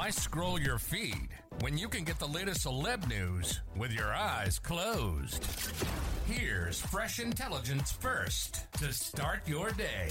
[0.00, 1.28] Why scroll your feed
[1.60, 5.44] when you can get the latest celeb news with your eyes closed?
[6.24, 10.08] Here's fresh intelligence first to start your day.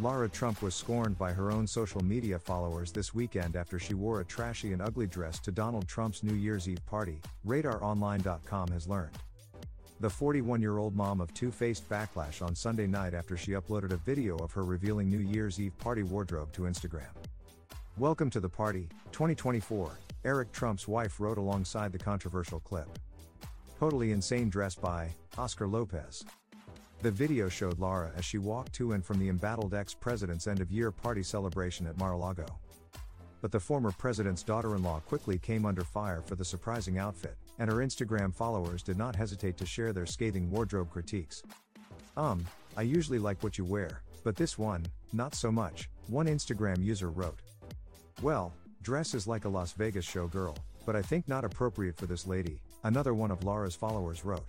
[0.00, 4.20] Lara Trump was scorned by her own social media followers this weekend after she wore
[4.20, 9.16] a trashy and ugly dress to Donald Trump's New Year's Eve party, RadarOnline.com has learned.
[9.98, 13.92] The 41 year old mom of two faced backlash on Sunday night after she uploaded
[13.92, 17.08] a video of her revealing New Year's Eve party wardrobe to Instagram.
[17.96, 19.90] Welcome to the party, 2024,
[20.26, 22.98] Eric Trump's wife wrote alongside the controversial clip.
[23.80, 26.26] Totally insane dress by Oscar Lopez.
[27.00, 30.60] The video showed Lara as she walked to and from the embattled ex president's end
[30.60, 32.44] of year party celebration at Mar a Lago.
[33.40, 37.36] But the former president's daughter in law quickly came under fire for the surprising outfit,
[37.58, 41.42] and her Instagram followers did not hesitate to share their scathing wardrobe critiques.
[42.16, 42.44] Um,
[42.76, 47.10] I usually like what you wear, but this one, not so much, one Instagram user
[47.10, 47.40] wrote.
[48.22, 52.26] Well, dress is like a Las Vegas showgirl, but I think not appropriate for this
[52.26, 54.46] lady, another one of Lara's followers wrote.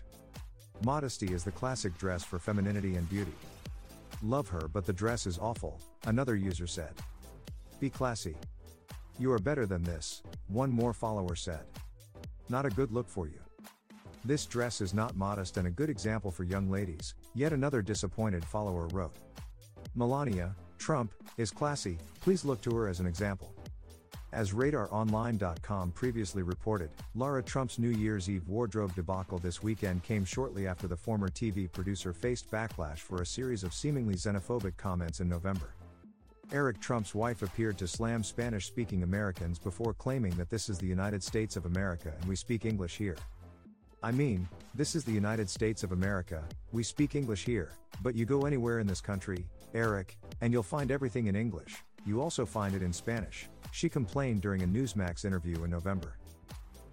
[0.84, 3.34] Modesty is the classic dress for femininity and beauty.
[4.22, 6.94] Love her, but the dress is awful, another user said.
[7.80, 8.36] Be classy.
[9.20, 11.66] You are better than this, one more follower said.
[12.50, 13.40] Not a good look for you.
[14.24, 18.46] This dress is not modest and a good example for young ladies, yet another disappointed
[18.46, 19.16] follower wrote.
[19.96, 23.56] Melania, Trump, is classy, please look to her as an example.
[24.34, 30.68] As RadarOnline.com previously reported, Lara Trump's New Year's Eve wardrobe debacle this weekend came shortly
[30.68, 35.30] after the former TV producer faced backlash for a series of seemingly xenophobic comments in
[35.30, 35.74] November.
[36.54, 40.88] Eric Trump's wife appeared to slam Spanish speaking Americans before claiming that this is the
[40.88, 43.18] United States of America and we speak English here.
[44.02, 46.42] I mean, this is the United States of America,
[46.72, 50.90] we speak English here, but you go anywhere in this country, Eric, and you'll find
[50.90, 55.66] everything in English, you also find it in Spanish, she complained during a Newsmax interview
[55.66, 56.18] in November.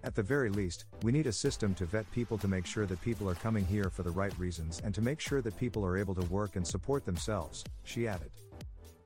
[0.03, 3.01] At the very least, we need a system to vet people to make sure that
[3.01, 5.97] people are coming here for the right reasons and to make sure that people are
[5.97, 8.31] able to work and support themselves, she added.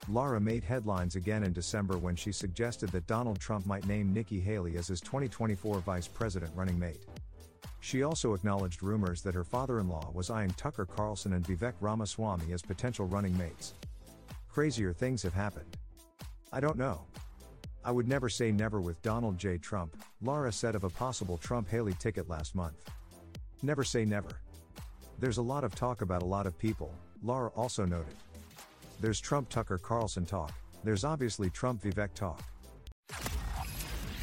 [0.09, 4.39] Lara made headlines again in December when she suggested that Donald Trump might name Nikki
[4.39, 7.05] Haley as his 2024 vice president running mate.
[7.79, 11.73] She also acknowledged rumors that her father in law was eyeing Tucker Carlson and Vivek
[11.79, 13.75] Ramaswamy as potential running mates.
[14.49, 15.77] Crazier things have happened.
[16.51, 17.01] I don't know.
[17.85, 19.59] I would never say never with Donald J.
[19.59, 22.89] Trump, Lara said of a possible Trump Haley ticket last month.
[23.61, 24.41] Never say never.
[25.19, 26.91] There's a lot of talk about a lot of people,
[27.21, 28.15] Lara also noted.
[28.99, 30.51] There's Trump Tucker Carlson talk,
[30.83, 32.41] there's obviously Trump Vivek talk.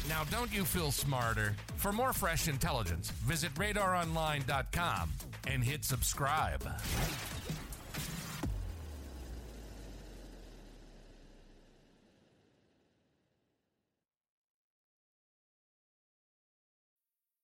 [0.07, 1.55] Now, don't you feel smarter?
[1.75, 5.11] For more fresh intelligence, visit radaronline.com
[5.47, 6.63] and hit subscribe.